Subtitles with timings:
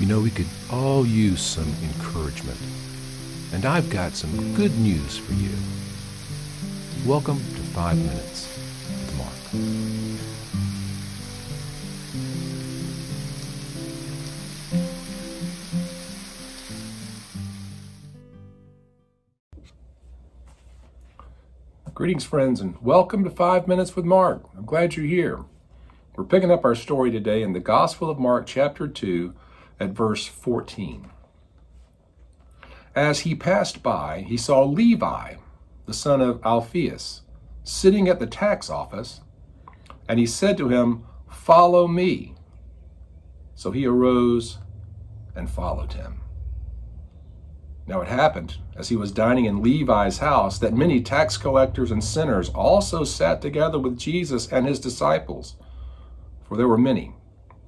[0.00, 2.56] You know, we could all use some encouragement.
[3.52, 5.50] And I've got some good news for you.
[7.06, 8.48] Welcome to Five Minutes
[8.88, 9.36] with Mark.
[21.92, 24.44] Greetings, friends, and welcome to Five Minutes with Mark.
[24.56, 25.40] I'm glad you're here.
[26.16, 29.34] We're picking up our story today in the Gospel of Mark, chapter 2,
[29.80, 31.10] at verse 14.
[32.94, 35.36] As he passed by, he saw Levi,
[35.86, 37.22] the son of Alphaeus,
[37.64, 39.22] sitting at the tax office,
[40.08, 42.34] and he said to him, Follow me.
[43.54, 44.58] So he arose
[45.34, 46.20] and followed him.
[47.86, 52.02] Now it happened, as he was dining in Levi's house, that many tax collectors and
[52.02, 55.56] sinners also sat together with Jesus and his disciples,
[56.46, 57.14] for there were many,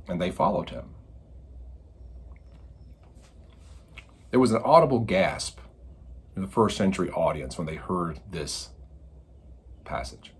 [0.08, 0.90] and they followed him.
[4.32, 5.60] There was an audible gasp
[6.34, 8.70] in the first century audience when they heard this
[9.84, 10.32] passage.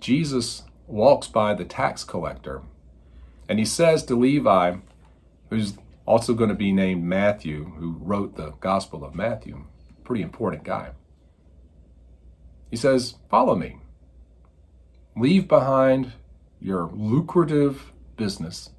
[0.00, 2.62] Jesus walks by the tax collector,
[3.46, 4.76] and he says to Levi,
[5.50, 5.74] who's
[6.06, 9.66] also going to be named Matthew, who wrote the Gospel of Matthew.
[10.02, 10.92] Pretty important guy.
[12.70, 13.76] He says, Follow me.
[15.14, 16.14] Leave behind
[16.58, 18.70] your lucrative business,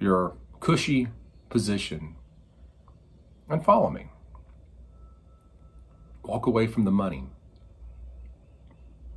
[0.00, 1.08] your cushy
[1.48, 2.16] position,
[3.48, 4.08] and follow me.
[6.24, 7.28] Walk away from the money.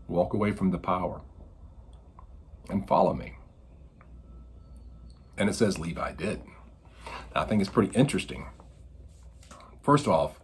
[0.07, 1.21] Walk away from the power.
[2.69, 3.35] And follow me.
[5.37, 6.41] And it says Levi did.
[7.35, 8.45] I think it's pretty interesting.
[9.81, 10.39] First off,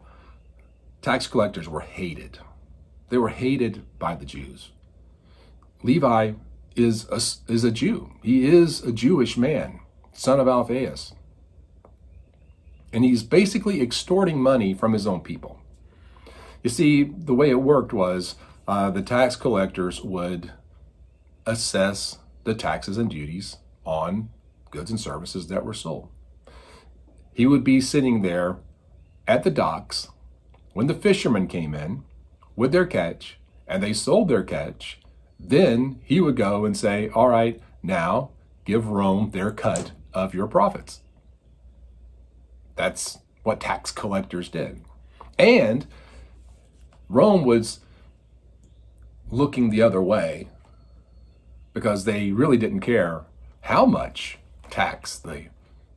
[1.01, 2.39] tax collectors were hated.
[3.09, 4.71] They were hated by the Jews.
[5.83, 6.33] Levi
[6.75, 8.11] is a, is a Jew.
[8.23, 9.81] He is a Jewish man,
[10.13, 11.13] son of Alphaeus.
[12.95, 15.59] And he's basically extorting money from his own people.
[16.63, 18.35] You see, the way it worked was
[18.67, 20.51] uh, the tax collectors would
[21.45, 24.29] assess the taxes and duties on
[24.71, 26.09] goods and services that were sold
[27.35, 28.57] he would be sitting there
[29.27, 30.07] at the docks
[30.71, 32.01] when the fishermen came in
[32.55, 33.37] with their catch
[33.67, 35.01] and they sold their catch.
[35.37, 38.31] Then he would go and say, All right, now
[38.63, 41.01] give Rome their cut of your profits.
[42.75, 44.81] That's what tax collectors did.
[45.37, 45.85] And
[47.09, 47.79] Rome was
[49.29, 50.49] looking the other way
[51.73, 53.25] because they really didn't care
[53.61, 55.47] how much tax the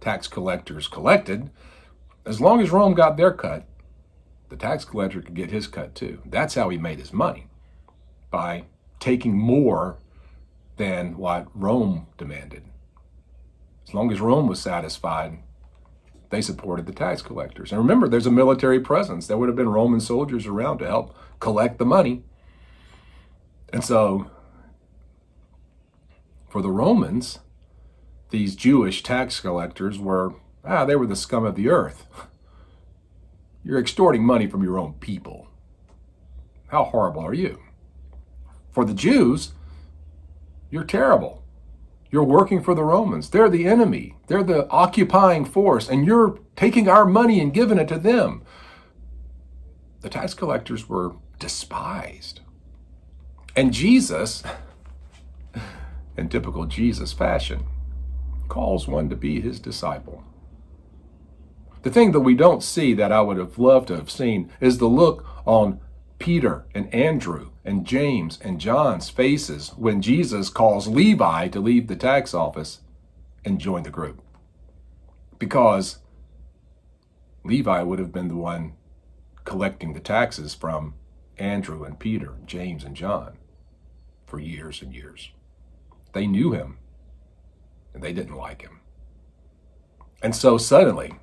[0.00, 1.50] tax collectors collected,
[2.25, 3.66] as long as Rome got their cut,
[4.49, 6.21] the tax collector could get his cut too.
[6.25, 7.47] That's how he made his money
[8.31, 8.65] by
[9.00, 9.99] taking more
[10.77, 12.65] than what Rome demanded.
[13.87, 15.39] As long as Rome was satisfied,
[16.31, 17.72] they supported the tax collectors.
[17.72, 19.27] And remember, there's a military presence.
[19.27, 22.22] There would have been Roman soldiers around to help collect the money.
[23.72, 24.31] And so,
[26.49, 27.41] for the Romans,
[28.31, 30.34] these Jewish tax collectors were,
[30.65, 32.06] ah, they were the scum of the earth.
[33.65, 35.49] You're extorting money from your own people.
[36.69, 37.60] How horrible are you?
[38.71, 39.53] For the Jews,
[40.71, 41.43] you're terrible.
[42.11, 43.31] You're working for the Romans.
[43.31, 44.17] They're the enemy.
[44.29, 48.43] They're the occupying force, and you're taking our money and giving it to them.
[50.01, 52.41] The tax collectors were despised.
[53.55, 54.43] And Jesus,
[56.17, 57.67] in typical Jesus fashion,
[58.49, 60.25] calls one to be his disciple.
[61.83, 64.79] The thing that we don't see that I would have loved to have seen is
[64.79, 65.81] the look on
[66.19, 71.97] Peter and Andrew and James and John's faces when Jesus calls Levi to leave the
[71.97, 72.81] tax office
[73.45, 74.21] and join the group.
[75.39, 75.99] Because
[77.45, 78.75] Levi would have been the one
[79.45, 80.95] collecting the taxes from
[81.39, 83.39] Andrew and Peter, James and John
[84.27, 85.31] for years and years.
[86.12, 86.78] They knew him
[87.95, 88.81] and they didn't like him.
[90.22, 91.15] And so suddenly,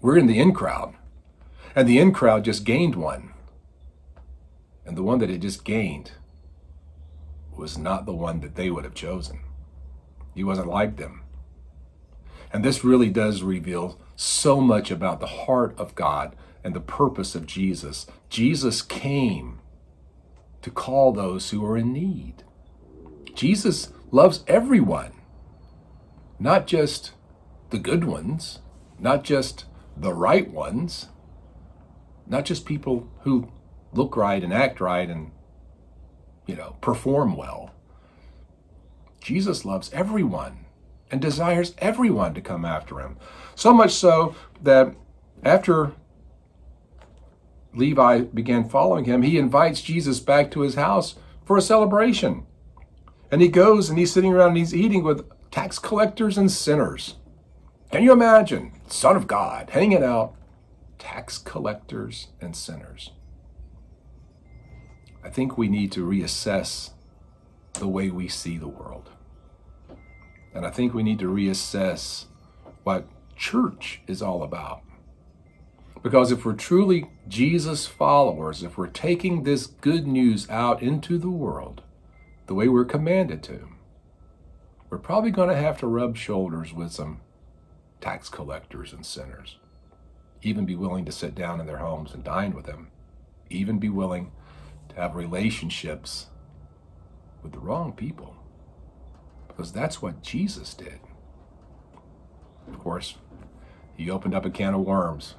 [0.00, 0.94] we're in the in crowd,
[1.74, 3.32] and the in crowd just gained one.
[4.86, 6.12] And the one that it just gained
[7.56, 9.40] was not the one that they would have chosen.
[10.34, 11.22] He wasn't like them.
[12.52, 17.34] And this really does reveal so much about the heart of God and the purpose
[17.34, 18.06] of Jesus.
[18.30, 19.58] Jesus came
[20.62, 22.44] to call those who are in need.
[23.34, 25.12] Jesus loves everyone,
[26.38, 27.12] not just
[27.70, 28.60] the good ones,
[28.98, 29.64] not just
[29.96, 31.08] the right ones,
[32.26, 33.50] not just people who
[33.92, 35.30] look right and act right and,
[36.46, 37.72] you know, perform well.
[39.20, 40.64] Jesus loves everyone.
[41.10, 43.16] and desires everyone to come after him.
[43.54, 44.94] So much so that
[45.44, 45.92] after
[47.74, 52.44] Levi began following him, he invites Jesus back to his house for a celebration.
[53.30, 57.16] And he goes and he's sitting around and he's eating with tax collectors and sinners.
[57.92, 58.72] Can you imagine?
[58.88, 60.34] Son of God hanging out,
[60.98, 63.10] tax collectors and sinners.
[65.26, 66.90] I think we need to reassess
[67.72, 69.10] the way we see the world.
[70.54, 72.26] And I think we need to reassess
[72.84, 74.82] what church is all about.
[76.00, 81.28] Because if we're truly Jesus followers, if we're taking this good news out into the
[81.28, 81.82] world
[82.46, 83.66] the way we're commanded to,
[84.88, 87.20] we're probably going to have to rub shoulders with some
[88.00, 89.56] tax collectors and sinners.
[90.42, 92.92] Even be willing to sit down in their homes and dine with them.
[93.50, 94.30] Even be willing
[94.88, 96.26] to have relationships
[97.42, 98.36] with the wrong people.
[99.48, 101.00] Because that's what Jesus did.
[102.68, 103.16] Of course,
[103.96, 105.34] he opened up a can of worms.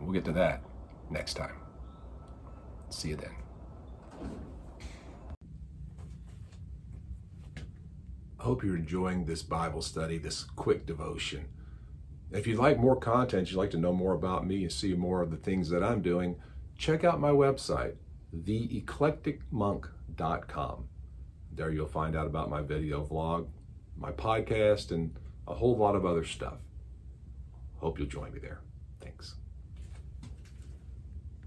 [0.00, 0.62] We'll get to that
[1.10, 1.56] next time.
[2.90, 3.34] See you then.
[8.40, 11.46] I hope you're enjoying this Bible study, this quick devotion.
[12.32, 15.22] If you'd like more content, you'd like to know more about me and see more
[15.22, 16.36] of the things that I'm doing,
[16.76, 17.94] check out my website,
[18.36, 20.88] theeclecticmonk.com.
[21.54, 23.48] There you'll find out about my video vlog,
[23.96, 25.14] my podcast, and
[25.46, 26.60] a whole lot of other stuff.
[27.76, 28.60] Hope you'll join me there.